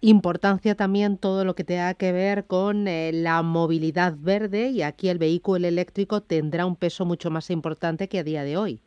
Importancia 0.00 0.74
también 0.74 1.16
todo 1.16 1.44
lo 1.44 1.54
que 1.54 1.64
tenga 1.64 1.94
que 1.94 2.12
ver 2.12 2.44
con 2.44 2.88
eh, 2.88 3.10
la 3.12 3.42
movilidad 3.42 4.14
verde 4.18 4.68
y 4.68 4.82
aquí 4.82 5.08
el 5.08 5.18
vehículo 5.18 5.66
eléctrico 5.66 6.22
tendrá 6.22 6.66
un 6.66 6.76
peso 6.76 7.04
mucho 7.04 7.30
más 7.30 7.50
importante 7.50 8.08
que 8.08 8.18
a 8.18 8.24
día 8.24 8.44
de 8.44 8.56
hoy. 8.56 8.80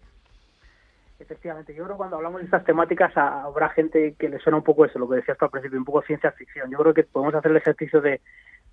Efectivamente, 1.18 1.74
yo 1.74 1.86
creo 1.86 1.96
que 1.96 1.98
cuando 1.98 2.18
hablamos 2.18 2.42
de 2.42 2.46
estas 2.46 2.66
temáticas 2.66 3.16
habrá 3.16 3.70
gente 3.70 4.16
que 4.20 4.30
le 4.30 4.38
suena 4.40 4.58
un 4.58 4.64
poco 4.64 4.86
eso, 4.86 5.00
lo 5.00 5.10
que 5.10 5.16
decías 5.16 5.38
al 5.40 5.50
principio, 5.50 5.80
un 5.80 5.86
poco 5.86 6.02
ciencia 6.02 6.32
ficción. 6.32 6.70
Yo 6.70 6.78
creo 6.78 6.94
que 6.94 7.04
podemos 7.04 7.34
hacer 7.34 7.52
el 7.52 7.58
ejercicio 7.58 8.02
de 8.02 8.20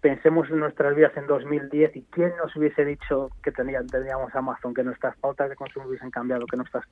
pensemos 0.03 0.51
en 0.51 0.59
nuestras 0.59 0.97
vidas 0.97 1.17
en 1.17 1.29
2010 1.29 1.95
y 1.95 2.03
quién 2.11 2.33
nos 2.37 2.55
hubiese 2.57 2.85
dicho 2.85 3.31
que 3.41 3.53
teníamos 3.53 4.35
Amazon, 4.35 4.75
que 4.75 4.83
nuestras 4.83 5.17
pautas 5.17 5.49
de 5.49 5.55
consumo 5.55 5.87
hubiesen 5.87 6.11
cambiado, 6.11 6.45
que 6.47 6.57
nuestras 6.57 6.85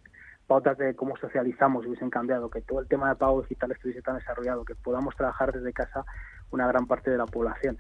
pautas 0.47 0.79
de 0.79 0.95
cómo 0.95 1.17
socializamos 1.17 1.85
hubiesen 1.87 2.09
cambiado, 2.09 2.49
que 2.49 2.63
todo 2.63 2.79
el 2.79 2.87
tema 2.87 3.09
de 3.09 3.17
pago 3.17 3.43
digital 3.43 3.73
estuviese 3.73 4.01
tan 4.01 4.17
desarrollado, 4.17 4.65
que 4.65 4.77
podamos 4.77 5.17
trabajar 5.17 5.53
desde 5.53 5.73
casa 5.73 6.05
una 6.53 6.69
gran 6.69 6.87
parte 6.87 7.11
de 7.11 7.19
la 7.19 7.27
población. 7.27 7.77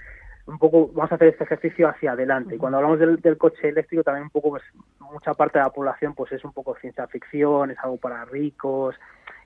Un 0.50 0.58
poco, 0.58 0.88
vamos 0.92 1.12
a 1.12 1.14
hacer 1.14 1.28
este 1.28 1.44
ejercicio 1.44 1.88
hacia 1.88 2.12
adelante. 2.12 2.56
Y 2.56 2.58
cuando 2.58 2.78
hablamos 2.78 2.98
del, 2.98 3.20
del 3.20 3.38
coche 3.38 3.68
eléctrico, 3.68 4.02
también 4.02 4.24
un 4.24 4.30
poco, 4.30 4.50
pues, 4.50 4.64
mucha 4.98 5.32
parte 5.34 5.58
de 5.58 5.64
la 5.64 5.70
población, 5.70 6.14
pues 6.14 6.32
es 6.32 6.44
un 6.44 6.52
poco 6.52 6.74
ciencia 6.76 7.06
ficción, 7.06 7.70
es 7.70 7.78
algo 7.78 7.98
para 7.98 8.24
ricos, 8.24 8.96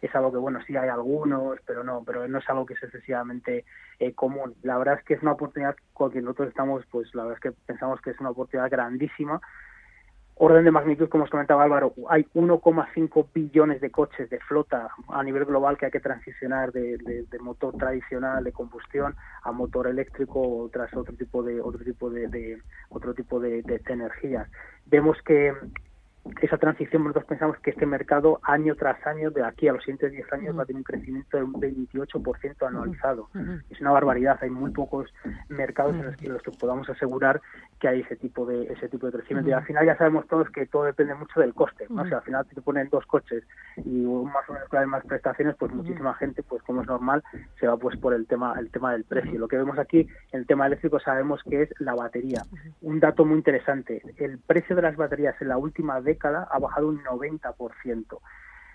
es 0.01 0.15
algo 0.15 0.33
que, 0.33 0.39
bueno, 0.39 0.61
sí 0.67 0.77
hay 0.77 0.89
algunos, 0.89 1.59
pero 1.67 1.85
no, 1.85 2.03
pero 2.05 2.27
no 2.27 2.39
es 2.39 2.49
algo 2.49 2.65
que 2.65 2.75
es 2.75 2.83
excesivamente 2.83 3.65
eh, 3.99 4.15
común. 4.15 4.55
La 4.62 4.79
verdad 4.79 4.99
es 4.99 5.05
que 5.05 5.15
es 5.15 5.23
una 5.23 5.33
oportunidad 5.33 5.77
con 5.93 6.11
que 6.11 6.23
nosotros 6.23 6.49
estamos, 6.49 6.85
pues 6.91 7.15
la 7.15 7.25
verdad 7.25 7.39
es 7.43 7.53
que 7.53 7.59
pensamos 7.67 8.01
que 8.01 8.11
es 8.11 8.21
una 8.21 8.31
oportunidad 8.31 8.71
grandísima. 8.71 9.41
Orden 10.36 10.64
de 10.64 10.72
magnitud, 10.72 11.08
como 11.08 11.25
os 11.25 11.31
comentaba 11.31 11.62
Álvaro, 11.62 11.94
hay 12.08 12.26
1,5 12.34 13.26
billones 13.32 13.81
de 13.81 13.90
coches 13.90 14.28
de 14.31 14.40
flota 14.40 14.88
a 15.08 15.22
nivel 15.22 15.44
global 15.44 15.78
que 15.78 15.86
hay 15.86 15.92
que 15.92 16.00
transicionar 16.00 16.72
de, 16.72 17.26
motor 17.40 17.76
tradicional 17.76 18.42
de 18.42 18.52
combustión 18.52 19.14
a 19.42 19.52
motor 19.52 19.86
eléctrico 19.86 20.40
o 20.40 20.69
tras 20.70 20.92
otro 20.94 21.14
tipo 21.14 21.42
de 21.42 21.60
otro 21.60 21.84
tipo 21.84 22.10
de, 22.10 22.58
otro 22.88 23.14
tipo 23.14 23.38
de 23.38 23.62
energías. 23.86 24.48
Vemos 24.86 25.16
que 25.22 25.52
esa 26.41 26.56
transición 26.56 27.03
nosotros 27.03 27.26
pensamos 27.26 27.59
que 27.59 27.71
este 27.71 27.87
mercado 27.87 28.41
año 28.43 28.75
tras 28.76 29.05
año, 29.06 29.31
de 29.31 29.44
aquí 29.44 29.69
a 29.69 29.73
los 29.73 29.82
siguientes 29.82 30.12
10 30.12 30.32
años, 30.32 30.59
va 30.59 30.62
a 30.62 30.67
tener 30.67 30.79
un 30.79 30.85
crecimiento 30.85 31.37
de 31.37 31.43
un 31.43 31.55
28% 31.55 32.67
anualizado. 32.67 33.29
Es 33.69 33.81
una 33.81 33.91
barbaridad, 33.91 34.38
hay 34.41 34.50
muy 34.50 34.71
pocos 34.71 35.12
mercados 35.49 35.94
en 35.94 36.06
los 36.06 36.17
que, 36.17 36.29
los 36.29 36.43
que 36.43 36.50
podamos 36.53 36.88
asegurar 36.88 37.43
que 37.79 37.88
hay 37.88 38.00
ese 38.00 38.17
tipo 38.17 38.47
de 38.47 38.65
ese 38.73 38.88
tipo 38.88 39.06
de 39.06 39.12
crecimiento. 39.12 39.50
Y 39.50 39.53
al 39.53 39.65
final 39.65 39.85
ya 39.85 39.97
sabemos 39.97 40.26
todos 40.26 40.49
que 40.50 40.67
todo 40.67 40.85
depende 40.85 41.15
mucho 41.15 41.41
del 41.41 41.53
coste. 41.53 41.87
¿no? 41.91 42.06
Si 42.06 42.15
al 42.15 42.23
final 42.23 42.47
te 42.47 42.61
ponen 42.62 42.88
dos 42.88 43.05
coches 43.06 43.44
y 43.84 43.91
más 43.91 44.48
o 44.48 44.55
menos 44.55 44.89
más 44.89 45.05
prestaciones, 45.05 45.56
pues 45.58 45.72
muchísima 45.72 46.15
gente, 46.15 46.43
pues 46.43 46.63
como 46.63 46.82
es 46.82 46.87
normal, 46.87 47.22
se 47.60 47.67
va 47.67 47.77
pues 47.77 47.98
por 47.98 48.15
el 48.15 48.27
tema 48.27 48.55
el 48.58 48.70
tema 48.70 48.93
del 48.93 49.05
precio. 49.05 49.39
Lo 49.39 49.48
que 49.48 49.58
vemos 49.58 49.79
aquí 49.79 50.01
en 50.32 50.41
el 50.41 50.46
tema 50.46 50.67
eléctrico 50.67 50.98
sabemos 51.01 51.43
que 51.43 51.63
es 51.63 51.70
la 51.81 51.94
batería. 51.94 52.43
Un 52.81 53.01
dato 53.01 53.27
muy 53.27 53.37
interesante, 53.37 54.03
el 54.17 54.39
precio 54.39 54.75
de 54.75 54.82
las 54.82 54.96
baterías 54.96 55.34
en 55.41 55.48
la 55.48 55.58
última 55.58 56.01
década 56.01 56.14
ha 56.23 56.59
bajado 56.59 56.89
un 56.89 57.03
90%. 57.03 58.19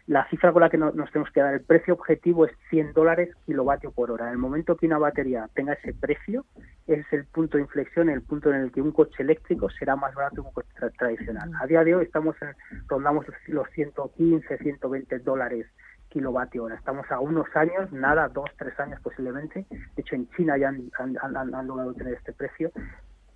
La 0.10 0.28
cifra 0.28 0.52
con 0.52 0.64
la 0.64 0.72
que 0.72 0.78
nos 0.80 1.12
tenemos 1.12 1.32
que 1.32 1.40
dar, 1.40 1.54
el 1.54 1.62
precio 1.62 1.94
objetivo 1.94 2.46
es 2.46 2.52
100 2.72 2.94
dólares 2.94 3.30
kilovatio 3.46 3.92
por 3.92 4.10
hora. 4.10 4.26
En 4.26 4.32
el 4.32 4.38
momento 4.40 4.76
que 4.76 4.88
una 4.88 4.98
batería 4.98 5.48
tenga 5.54 5.74
ese 5.74 5.94
precio, 5.94 6.46
es 6.88 7.06
el 7.12 7.26
punto 7.26 7.58
de 7.58 7.64
inflexión, 7.64 8.10
el 8.10 8.24
punto 8.24 8.50
en 8.50 8.56
el 8.56 8.72
que 8.72 8.82
un 8.82 8.92
coche 8.92 9.22
eléctrico 9.22 9.70
será 9.70 9.96
más 9.96 10.16
barato 10.16 10.42
que 10.42 10.48
un 10.48 10.52
coche 10.52 10.70
tradicional. 10.98 11.52
A 11.62 11.68
día 11.68 11.84
de 11.84 11.94
hoy 11.94 12.06
estamos 12.06 12.36
en, 12.42 12.56
rondamos 12.88 13.28
los 13.50 13.70
115, 13.70 14.58
120 14.58 15.20
dólares 15.20 15.68
kilovatio 16.10 16.64
hora. 16.64 16.74
Estamos 16.74 17.06
a 17.12 17.20
unos 17.20 17.46
años, 17.56 17.92
nada, 17.92 18.28
dos, 18.30 18.50
tres 18.58 18.80
años 18.80 19.00
posiblemente. 19.02 19.68
De 19.70 20.02
hecho, 20.02 20.16
en 20.16 20.28
China 20.32 20.58
ya 20.58 20.70
han, 20.70 20.90
han 20.98 21.68
logrado 21.68 21.94
tener 21.94 22.16
este 22.16 22.34
precio, 22.34 22.72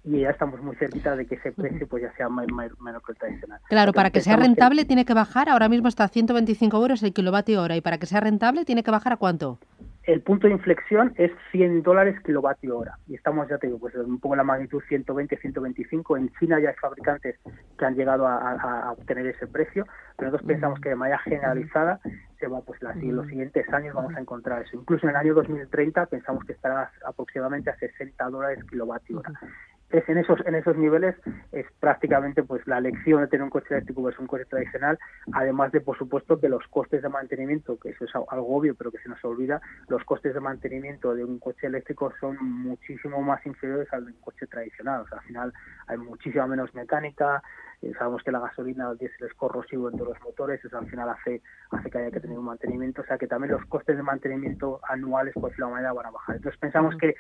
y 0.04 0.22
ya 0.22 0.32
estamos 0.32 0.62
muy 0.62 0.76
cerquita 0.76 1.16
de 1.16 1.26
que 1.26 1.36
ese 1.36 1.52
precio 1.52 1.88
pues 1.88 2.04
ya 2.04 2.14
sea 2.14 2.30
menos 2.30 3.04
que 3.06 3.12
el 3.14 3.18
tradicional. 3.18 3.60
Claro, 3.70 3.94
para 3.94 4.10
que 4.10 4.22
sea 4.22 4.36
rentable 4.36 4.86
tiene 4.86 5.06
que 5.06 5.14
bajar, 5.14 5.50
ahora 5.50 5.70
mismo 5.70 5.88
está 5.88 6.04
a 6.04 6.10
125 6.10 6.78
euros 6.78 7.04
el 7.04 7.14
kilovatio 7.14 7.62
hora, 7.62 7.76
y 7.76 7.82
para 7.82 7.98
que 7.98 8.06
sea 8.06 8.20
rentable 8.20 8.66
tiene 8.66 8.84
que 8.84 8.92
bajar 8.92 9.14
a 9.14 9.18
cuánto? 9.18 9.60
El 10.04 10.22
punto 10.22 10.48
de 10.48 10.54
inflexión 10.54 11.14
es 11.16 11.32
100 11.54 11.82
dólares 11.82 12.20
kilovatio 12.26 12.78
hora, 12.78 12.98
y 13.08 13.16
estamos, 13.16 13.48
ya 13.48 13.58
te 13.58 13.68
digo, 13.68 13.80
pues 13.80 13.96
un 13.96 14.20
poco 14.20 14.36
la 14.36 14.44
magnitud 14.44 14.82
120, 14.90 15.38
125, 15.38 16.18
en 16.18 16.30
China 16.38 16.60
ya 16.60 16.70
hay 16.70 16.76
fabricantes 16.76 17.40
que 17.80 17.86
han 17.86 17.96
llegado 17.96 18.28
a, 18.28 18.92
obtener 18.92 19.28
ese 19.28 19.48
precio, 19.48 19.88
pero 20.18 20.30
nosotros 20.30 20.48
pensamos 20.48 20.82
que 20.82 20.90
de 20.90 20.96
manera 20.96 21.20
generalizada 21.20 22.02
se 22.38 22.48
va, 22.48 22.60
pues 22.62 22.82
en 22.84 23.16
los 23.16 23.28
siguientes 23.28 23.72
años 23.72 23.96
vamos 23.96 24.14
a 24.16 24.20
encontrar 24.20 24.64
eso. 24.64 24.76
Incluso 24.76 25.08
en 25.08 25.12
el 25.12 25.16
año 25.16 25.34
2030 25.34 26.08
pensamos 26.08 26.44
que 26.44 26.52
estará 26.52 26.92
aproximadamente 27.08 27.70
a 27.70 27.78
60 27.78 28.30
dólares 28.30 28.62
kilovatio 28.70 29.20
hora 29.20 29.32
es 29.94 30.10
en 30.10 30.18
esos 30.18 30.40
en 30.46 30.56
esos 30.56 30.76
niveles 30.76 31.16
es 31.52 31.66
prácticamente 31.80 32.44
pues 32.44 32.66
la 32.68 32.80
elección 32.80 33.22
de 33.22 33.28
tener 33.28 33.44
un 33.44 33.50
coche 33.50 33.68
eléctrico 33.72 34.02
versus 34.02 34.22
un 34.22 34.28
coche 34.28 34.46
tradicional 34.46 34.98
además 35.34 35.72
de 35.72 35.82
por 35.82 35.98
supuesto 35.98 36.40
que 36.40 36.50
los 36.50 36.66
costes 36.68 37.02
de 37.02 37.10
mantenimiento 37.10 37.78
que 37.80 37.90
eso 37.90 38.06
es 38.06 38.12
algo 38.16 38.58
obvio 38.58 38.76
pero 38.76 38.92
que 38.92 38.98
se 38.98 39.10
nos 39.10 39.24
olvida 39.24 39.62
los 39.88 40.04
costes 40.04 40.34
de 40.34 40.40
mantenimiento 40.40 41.14
de 41.14 41.24
un 41.24 41.38
coche 41.40 41.68
eléctrico 41.68 42.12
son 42.20 42.38
muchísimo 42.42 43.22
más 43.22 43.46
inferiores 43.46 43.92
al 43.94 44.06
de 44.06 44.12
un 44.12 44.20
coche 44.20 44.48
tradicional. 44.48 45.02
O 45.02 45.08
sea 45.08 45.20
al 45.20 45.24
final 45.26 45.54
hay 45.88 45.98
muchísima 45.98 46.48
menos 46.48 46.74
mecánica 46.74 47.44
eh, 47.84 47.92
sabemos 48.00 48.24
que 48.24 48.32
la 48.32 48.40
gasolina 48.40 48.90
el 48.90 48.98
diésel 48.98 49.28
es 49.28 49.34
corrosivo 49.36 49.90
en 49.90 49.98
todos 49.98 50.14
los 50.14 50.22
motores 50.24 50.64
eso 50.64 50.78
al 50.78 50.90
final 50.90 51.10
hace 51.10 51.42
hace 51.70 51.90
que 51.90 51.98
haya 51.98 52.12
que 52.12 52.20
tener 52.20 52.38
un 52.38 52.46
mantenimiento. 52.46 53.02
O 53.02 53.06
sea 53.06 53.18
que 53.18 53.28
también 53.28 53.52
los 53.54 53.66
costes 53.66 53.96
de 53.98 54.04
mantenimiento 54.04 54.80
anuales 54.90 55.34
pues 55.40 55.56
de 55.56 55.62
la 55.62 55.70
manera 55.70 55.94
van 55.94 56.08
a 56.08 56.12
bajar. 56.12 56.38
Entonces 56.38 56.60
pensamos 56.60 56.96
que 56.98 57.16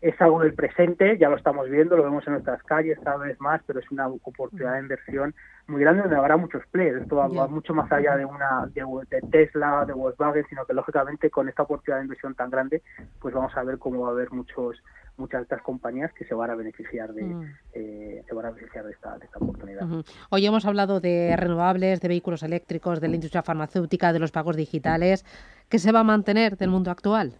es 0.00 0.18
algo 0.20 0.40
del 0.40 0.54
presente, 0.54 1.18
ya 1.18 1.28
lo 1.28 1.36
estamos 1.36 1.68
viendo, 1.68 1.96
lo 1.96 2.04
vemos 2.04 2.26
en 2.26 2.32
nuestras 2.32 2.62
calles 2.62 2.98
cada 3.04 3.18
vez 3.18 3.38
más, 3.38 3.60
pero 3.66 3.80
es 3.80 3.90
una 3.90 4.08
oportunidad 4.08 4.74
de 4.74 4.80
inversión 4.80 5.34
muy 5.66 5.82
grande 5.82 6.02
donde 6.02 6.16
habrá 6.16 6.38
muchos 6.38 6.62
players. 6.70 7.02
Esto 7.02 7.16
va, 7.16 7.28
mucho 7.48 7.74
más 7.74 7.90
allá 7.92 8.16
de 8.16 8.24
una 8.24 8.66
de, 8.72 9.20
Tesla, 9.30 9.84
de 9.86 9.92
Volkswagen, 9.92 10.46
sino 10.48 10.64
que 10.64 10.72
lógicamente 10.72 11.30
con 11.30 11.48
esta 11.50 11.64
oportunidad 11.64 11.98
de 11.98 12.04
inversión 12.04 12.34
tan 12.34 12.48
grande, 12.50 12.82
pues 13.20 13.34
vamos 13.34 13.54
a 13.54 13.62
ver 13.62 13.78
cómo 13.78 14.00
va 14.00 14.08
a 14.08 14.12
haber 14.12 14.30
muchos 14.30 14.82
muchas 15.16 15.40
de 15.40 15.42
estas 15.42 15.60
compañías 15.60 16.10
que 16.14 16.24
se 16.24 16.34
van 16.34 16.48
a 16.48 16.54
beneficiar 16.54 17.12
de 17.12 17.24
mm. 17.24 17.54
eh, 17.74 18.24
se 18.26 18.34
van 18.34 18.46
a 18.46 18.50
beneficiar 18.52 18.86
de 18.86 18.92
esta, 18.92 19.18
de 19.18 19.26
esta 19.26 19.38
oportunidad. 19.38 19.86
Hoy 20.30 20.46
hemos 20.46 20.64
hablado 20.64 21.00
de 21.00 21.36
renovables, 21.36 22.00
de 22.00 22.08
vehículos 22.08 22.42
eléctricos, 22.42 23.02
de 23.02 23.08
la 23.08 23.16
industria 23.16 23.42
farmacéutica, 23.42 24.14
de 24.14 24.18
los 24.18 24.32
pagos 24.32 24.56
digitales. 24.56 25.26
¿Qué 25.68 25.78
se 25.78 25.92
va 25.92 26.00
a 26.00 26.04
mantener 26.04 26.56
del 26.56 26.70
mundo 26.70 26.90
actual? 26.90 27.34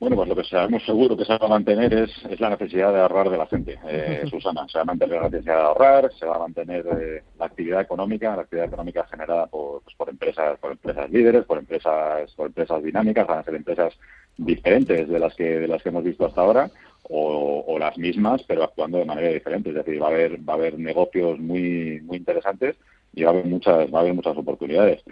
Bueno, 0.00 0.16
pues 0.16 0.30
lo 0.30 0.34
que 0.34 0.44
sabemos 0.44 0.82
seguro 0.86 1.14
que 1.14 1.26
se 1.26 1.36
va 1.36 1.44
a 1.44 1.48
mantener 1.48 1.92
es, 1.92 2.10
es 2.30 2.40
la 2.40 2.48
necesidad 2.48 2.90
de 2.90 3.00
ahorrar 3.00 3.28
de 3.28 3.36
la 3.36 3.46
gente, 3.46 3.78
eh, 3.86 4.22
Susana. 4.30 4.66
Se 4.66 4.78
va 4.78 4.82
a 4.82 4.86
mantener 4.86 5.20
la 5.20 5.28
necesidad 5.28 5.56
de 5.56 5.60
ahorrar, 5.60 6.10
se 6.18 6.24
va 6.24 6.36
a 6.36 6.38
mantener 6.38 6.86
eh, 6.86 7.22
la 7.38 7.44
actividad 7.44 7.82
económica, 7.82 8.34
la 8.34 8.40
actividad 8.40 8.68
económica 8.68 9.06
generada 9.10 9.46
por, 9.48 9.82
pues, 9.82 9.94
por 9.96 10.08
empresas, 10.08 10.58
por 10.58 10.72
empresas 10.72 11.10
líderes, 11.10 11.44
por 11.44 11.58
empresas, 11.58 12.32
por 12.34 12.46
empresas 12.46 12.82
dinámicas, 12.82 13.26
van 13.26 13.40
a 13.40 13.44
ser 13.44 13.54
empresas 13.54 13.92
diferentes 14.38 15.06
de 15.06 15.18
las 15.18 15.34
que 15.34 15.60
de 15.60 15.68
las 15.68 15.82
que 15.82 15.90
hemos 15.90 16.02
visto 16.02 16.24
hasta 16.24 16.40
ahora, 16.40 16.70
o, 17.02 17.62
o, 17.68 17.78
las 17.78 17.98
mismas, 17.98 18.42
pero 18.44 18.64
actuando 18.64 18.96
de 18.96 19.04
manera 19.04 19.28
diferente. 19.28 19.68
Es 19.68 19.74
decir, 19.74 20.00
va 20.02 20.06
a 20.06 20.10
haber 20.12 20.38
va 20.48 20.54
a 20.54 20.56
haber 20.56 20.78
negocios 20.78 21.38
muy 21.38 22.00
muy 22.00 22.16
interesantes 22.16 22.74
y 23.12 23.24
va 23.24 23.30
a 23.30 23.32
haber 23.34 23.44
muchas 23.44 23.92
va 23.92 23.98
a 23.98 24.00
haber 24.00 24.14
muchas 24.14 24.34
oportunidades. 24.34 25.02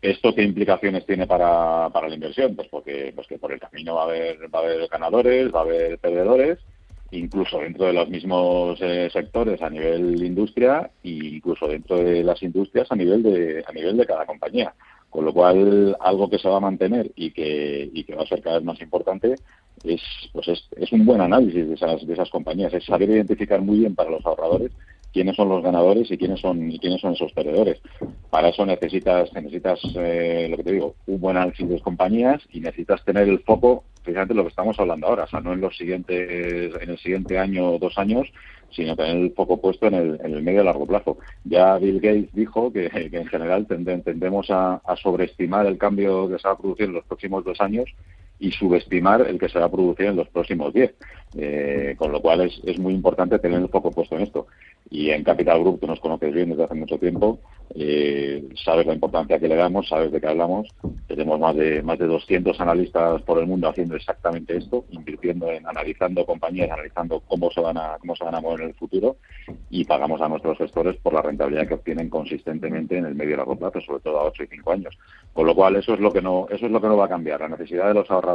¿Esto 0.00 0.32
qué 0.34 0.44
implicaciones 0.44 1.04
tiene 1.06 1.26
para, 1.26 1.90
para 1.90 2.08
la 2.08 2.14
inversión? 2.14 2.54
Pues 2.54 2.68
porque 2.68 3.12
pues 3.14 3.26
que 3.26 3.38
por 3.38 3.52
el 3.52 3.58
camino 3.58 3.96
va 3.96 4.02
a 4.02 4.04
haber 4.04 4.54
va 4.54 4.60
a 4.60 4.62
haber 4.62 4.88
ganadores, 4.88 5.52
va 5.52 5.60
a 5.60 5.62
haber 5.62 5.98
perdedores, 5.98 6.58
incluso 7.10 7.58
dentro 7.58 7.86
de 7.86 7.94
los 7.94 8.08
mismos 8.08 8.78
eh, 8.80 9.08
sectores 9.12 9.60
a 9.60 9.70
nivel 9.70 10.22
industria 10.22 10.90
e 11.02 11.10
incluso 11.10 11.66
dentro 11.66 11.96
de 11.96 12.22
las 12.22 12.40
industrias 12.42 12.90
a 12.92 12.96
nivel 12.96 13.24
de 13.24 13.64
a 13.66 13.72
nivel 13.72 13.96
de 13.96 14.06
cada 14.06 14.24
compañía. 14.24 14.72
Con 15.10 15.24
lo 15.24 15.32
cual, 15.32 15.96
algo 16.00 16.28
que 16.28 16.38
se 16.38 16.48
va 16.48 16.58
a 16.58 16.60
mantener 16.60 17.10
y 17.16 17.30
que, 17.30 17.90
y 17.92 18.04
que 18.04 18.14
va 18.14 18.24
a 18.24 18.26
ser 18.26 18.42
cada 18.42 18.56
vez 18.56 18.64
más 18.64 18.80
importante 18.82 19.36
es, 19.82 20.02
pues 20.32 20.48
es, 20.48 20.68
es 20.76 20.92
un 20.92 21.06
buen 21.06 21.22
análisis 21.22 21.66
de 21.66 21.74
esas, 21.74 22.06
de 22.06 22.12
esas 22.12 22.28
compañías, 22.28 22.74
es 22.74 22.84
saber 22.84 23.08
identificar 23.08 23.62
muy 23.62 23.78
bien 23.78 23.94
para 23.94 24.10
los 24.10 24.24
ahorradores 24.26 24.70
quiénes 25.12 25.36
son 25.36 25.48
los 25.48 25.62
ganadores 25.62 26.10
y 26.10 26.18
quiénes 26.18 26.40
son 26.40 26.70
y 26.70 26.78
quiénes 26.78 27.00
son 27.00 27.14
esos 27.14 27.32
perdedores. 27.32 27.80
Para 28.30 28.48
eso 28.48 28.64
necesitas 28.66 29.32
necesitas 29.32 29.80
eh, 29.96 30.48
lo 30.50 30.56
que 30.56 30.64
te 30.64 30.72
digo, 30.72 30.94
un 31.06 31.20
buen 31.20 31.36
análisis 31.36 31.68
de 31.68 31.80
compañías 31.80 32.42
y 32.50 32.60
necesitas 32.60 33.04
tener 33.04 33.28
el 33.28 33.40
foco 33.40 33.84
precisamente 34.02 34.34
lo 34.34 34.42
que 34.44 34.48
estamos 34.48 34.78
hablando 34.78 35.06
ahora, 35.06 35.24
o 35.24 35.28
sea, 35.28 35.40
no 35.40 35.52
en 35.52 35.60
los 35.60 35.76
siguientes 35.76 36.72
en 36.80 36.90
el 36.90 36.98
siguiente 36.98 37.38
año 37.38 37.72
o 37.72 37.78
dos 37.78 37.98
años, 37.98 38.26
sino 38.70 38.96
tener 38.96 39.16
el 39.16 39.32
foco 39.32 39.60
puesto 39.60 39.86
en 39.86 39.94
el, 39.94 40.20
en 40.24 40.34
el 40.34 40.42
medio 40.42 40.62
y 40.62 40.64
largo 40.64 40.86
plazo. 40.86 41.18
Ya 41.44 41.76
Bill 41.78 42.00
Gates 42.00 42.32
dijo 42.32 42.72
que, 42.72 42.90
en 42.92 43.26
general 43.26 43.66
tendemos 43.66 44.50
a, 44.50 44.76
a 44.76 44.96
sobreestimar 44.96 45.66
el 45.66 45.78
cambio 45.78 46.28
que 46.28 46.38
se 46.38 46.48
va 46.48 46.54
a 46.54 46.58
producir 46.58 46.86
en 46.86 46.94
los 46.94 47.04
próximos 47.04 47.44
dos 47.44 47.60
años 47.60 47.88
y 48.38 48.52
subestimar 48.52 49.22
el 49.22 49.38
que 49.38 49.48
se 49.48 49.58
va 49.58 49.66
a 49.66 49.70
producir 49.70 50.06
en 50.06 50.16
los 50.16 50.28
próximos 50.28 50.72
10. 50.72 50.94
Eh, 51.36 51.94
con 51.98 52.10
lo 52.10 52.22
cual 52.22 52.40
es, 52.40 52.58
es 52.64 52.78
muy 52.78 52.94
importante 52.94 53.38
tener 53.38 53.60
un 53.60 53.68
foco 53.68 53.90
puesto 53.90 54.16
en 54.16 54.22
esto. 54.22 54.46
Y 54.90 55.10
en 55.10 55.22
Capital 55.22 55.60
Group, 55.60 55.80
que 55.80 55.86
nos 55.86 56.00
conoces 56.00 56.32
bien 56.32 56.48
desde 56.48 56.64
hace 56.64 56.74
mucho 56.74 56.98
tiempo, 56.98 57.38
eh, 57.74 58.48
sabes 58.64 58.86
la 58.86 58.94
importancia 58.94 59.38
que 59.38 59.48
le 59.48 59.56
damos, 59.56 59.88
sabes 59.88 60.10
de 60.10 60.20
qué 60.20 60.26
hablamos. 60.26 60.68
Tenemos 61.06 61.38
más 61.38 61.54
de 61.54 61.82
más 61.82 61.98
de 61.98 62.06
200 62.06 62.58
analistas 62.60 63.20
por 63.22 63.38
el 63.38 63.46
mundo 63.46 63.68
haciendo 63.68 63.96
exactamente 63.96 64.56
esto, 64.56 64.86
invirtiendo 64.90 65.50
en 65.50 65.66
analizando 65.66 66.24
compañías, 66.24 66.70
analizando 66.70 67.20
cómo 67.20 67.50
se 67.50 67.60
van 67.60 67.76
a 67.76 67.98
cómo 68.00 68.16
se 68.16 68.24
van 68.24 68.34
a 68.34 68.40
mover 68.40 68.62
en 68.62 68.68
el 68.68 68.74
futuro 68.74 69.16
y 69.68 69.84
pagamos 69.84 70.22
a 70.22 70.28
nuestros 70.28 70.56
gestores 70.56 70.96
por 70.96 71.12
la 71.12 71.22
rentabilidad 71.22 71.68
que 71.68 71.74
obtienen 71.74 72.08
consistentemente 72.08 72.96
en 72.96 73.04
el 73.04 73.14
medio 73.14 73.34
y 73.34 73.36
largo 73.36 73.56
plazo, 73.56 73.80
sobre 73.82 74.00
todo 74.00 74.20
a 74.20 74.24
8 74.24 74.44
y 74.44 74.46
5 74.46 74.72
años. 74.72 74.98
Con 75.34 75.46
lo 75.46 75.54
cual 75.54 75.76
eso 75.76 75.92
es 75.92 76.00
lo 76.00 76.10
que 76.10 76.22
no 76.22 76.46
eso 76.48 76.64
es 76.64 76.72
lo 76.72 76.80
que 76.80 76.88
no 76.88 76.96
va 76.96 77.04
a 77.04 77.08
cambiar, 77.08 77.40
la 77.40 77.48
necesidad 77.48 77.88
de 77.88 77.94
los 77.94 78.10
ahorradores 78.10 78.27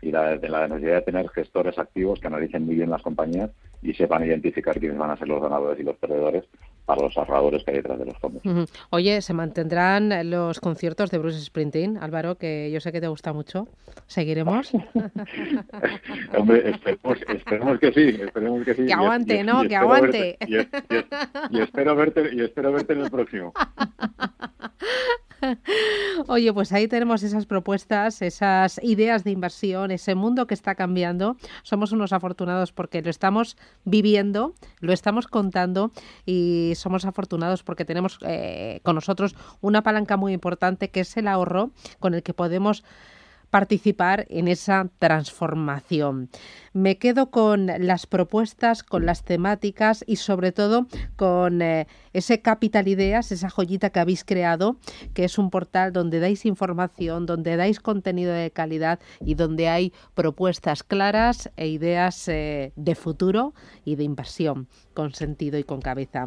y 0.00 0.12
la, 0.12 0.36
la 0.36 0.68
necesidad 0.68 0.96
de 0.96 1.02
tener 1.02 1.28
gestores 1.30 1.78
activos 1.78 2.20
que 2.20 2.28
analicen 2.28 2.64
muy 2.64 2.76
bien 2.76 2.90
las 2.90 3.02
compañías 3.02 3.50
y 3.82 3.94
sepan 3.94 4.24
identificar 4.24 4.78
quiénes 4.78 4.98
van 4.98 5.10
a 5.10 5.16
ser 5.16 5.28
los 5.28 5.42
ganadores 5.42 5.78
y 5.80 5.82
los 5.82 5.96
perdedores 5.96 6.44
para 6.84 7.02
los 7.02 7.16
ahorradores 7.18 7.62
que 7.64 7.70
hay 7.72 7.76
detrás 7.78 7.98
de 7.98 8.06
los 8.06 8.16
fondos. 8.18 8.42
Oye, 8.90 9.20
¿se 9.20 9.34
mantendrán 9.34 10.30
los 10.30 10.58
conciertos 10.58 11.10
de 11.10 11.18
Bruce 11.18 11.40
Springsteen, 11.40 11.98
Álvaro, 11.98 12.36
que 12.36 12.70
yo 12.70 12.80
sé 12.80 12.92
que 12.92 13.00
te 13.00 13.08
gusta 13.08 13.32
mucho? 13.32 13.68
¿Seguiremos? 14.06 14.72
Hombre, 16.36 16.70
esperemos, 16.70 17.78
que 17.78 17.92
sí, 17.92 18.22
esperemos 18.22 18.64
que 18.64 18.74
sí. 18.74 18.86
Que 18.86 18.94
aguante, 18.94 19.44
¿no? 19.44 19.62
que 19.68 19.76
aguante. 19.76 20.38
y, 21.50 21.60
espero 21.60 21.94
verte, 21.94 22.30
y 22.32 22.40
espero 22.40 22.72
verte 22.72 22.94
en 22.94 23.00
el 23.02 23.10
próximo. 23.10 23.52
Oye, 26.26 26.52
pues 26.52 26.72
ahí 26.72 26.88
tenemos 26.88 27.22
esas 27.22 27.46
propuestas, 27.46 28.22
esas 28.22 28.80
ideas 28.82 29.24
de 29.24 29.30
inversión, 29.30 29.90
ese 29.90 30.14
mundo 30.14 30.46
que 30.46 30.54
está 30.54 30.74
cambiando. 30.74 31.36
Somos 31.62 31.92
unos 31.92 32.12
afortunados 32.12 32.72
porque 32.72 33.02
lo 33.02 33.10
estamos 33.10 33.56
viviendo, 33.84 34.54
lo 34.80 34.92
estamos 34.92 35.26
contando 35.26 35.92
y 36.26 36.72
somos 36.76 37.04
afortunados 37.04 37.62
porque 37.62 37.84
tenemos 37.84 38.18
eh, 38.22 38.80
con 38.82 38.94
nosotros 38.94 39.36
una 39.60 39.82
palanca 39.82 40.16
muy 40.16 40.32
importante 40.32 40.90
que 40.90 41.00
es 41.00 41.16
el 41.16 41.28
ahorro 41.28 41.70
con 41.98 42.14
el 42.14 42.22
que 42.22 42.34
podemos 42.34 42.84
participar 43.50 44.26
en 44.28 44.48
esa 44.48 44.88
transformación. 44.98 46.28
Me 46.72 46.98
quedo 46.98 47.30
con 47.30 47.66
las 47.66 48.06
propuestas, 48.06 48.82
con 48.82 49.06
las 49.06 49.24
temáticas 49.24 50.04
y 50.06 50.16
sobre 50.16 50.52
todo 50.52 50.86
con 51.16 51.62
eh, 51.62 51.86
ese 52.12 52.40
Capital 52.40 52.88
Ideas, 52.88 53.32
esa 53.32 53.50
joyita 53.50 53.90
que 53.90 54.00
habéis 54.00 54.24
creado, 54.24 54.76
que 55.14 55.24
es 55.24 55.38
un 55.38 55.50
portal 55.50 55.92
donde 55.92 56.20
dais 56.20 56.44
información, 56.46 57.26
donde 57.26 57.56
dais 57.56 57.80
contenido 57.80 58.32
de 58.32 58.50
calidad 58.50 59.00
y 59.20 59.34
donde 59.34 59.68
hay 59.68 59.92
propuestas 60.14 60.82
claras 60.82 61.50
e 61.56 61.68
ideas 61.68 62.28
eh, 62.28 62.72
de 62.76 62.94
futuro 62.94 63.54
y 63.84 63.96
de 63.96 64.04
inversión 64.04 64.68
con 64.94 65.14
sentido 65.14 65.58
y 65.58 65.64
con 65.64 65.80
cabeza. 65.80 66.26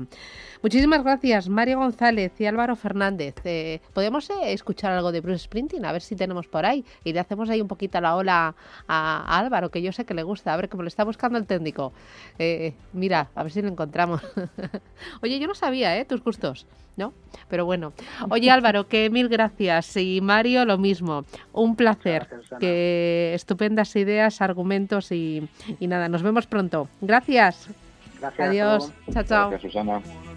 Muchísimas 0.63 1.03
gracias, 1.03 1.49
Mario 1.49 1.79
González 1.79 2.31
y 2.39 2.45
Álvaro 2.45 2.75
Fernández. 2.75 3.35
Eh, 3.43 3.81
¿Podemos 3.93 4.29
escuchar 4.43 4.93
algo 4.93 5.11
de 5.11 5.19
Bruce 5.19 5.43
Sprinting? 5.43 5.83
A 5.83 5.91
ver 5.91 6.01
si 6.01 6.15
tenemos 6.15 6.47
por 6.47 6.65
ahí. 6.65 6.85
Le 7.13 7.19
hacemos 7.19 7.49
ahí 7.49 7.61
un 7.61 7.67
poquito 7.67 7.99
la 8.01 8.15
ola 8.15 8.55
a, 8.87 9.39
Álvaro, 9.39 9.69
que 9.69 9.81
yo 9.81 9.91
sé 9.91 10.05
que 10.05 10.13
le 10.13 10.23
gusta. 10.23 10.53
A 10.53 10.57
ver, 10.57 10.69
cómo 10.69 10.83
le 10.83 10.89
está 10.89 11.03
buscando 11.03 11.37
el 11.37 11.45
técnico. 11.45 11.93
Eh, 12.39 12.73
mira, 12.93 13.29
a 13.35 13.43
ver 13.43 13.51
si 13.51 13.61
lo 13.61 13.67
encontramos. 13.67 14.21
Oye, 15.21 15.39
yo 15.39 15.47
no 15.47 15.55
sabía, 15.55 15.97
¿eh? 15.97 16.05
Tus 16.05 16.23
gustos. 16.23 16.65
¿no? 16.97 17.13
Pero 17.47 17.65
bueno. 17.65 17.93
Oye 18.29 18.51
Álvaro, 18.51 18.87
que 18.87 19.09
mil 19.09 19.29
gracias. 19.29 19.95
Y 19.97 20.19
Mario, 20.21 20.65
lo 20.65 20.77
mismo. 20.77 21.25
Un 21.53 21.75
placer. 21.75 22.27
que 22.59 23.31
estupendas 23.33 23.95
ideas, 23.95 24.41
argumentos 24.41 25.11
y, 25.11 25.47
y 25.79 25.87
nada, 25.87 26.09
nos 26.09 26.21
vemos 26.21 26.47
pronto. 26.47 26.89
Gracias. 27.01 27.69
Gracias. 28.19 28.47
Adiós. 28.47 28.91
Chao, 29.11 29.23
chao. 29.23 29.49
Gracias, 29.49 29.71
Susana. 29.71 30.01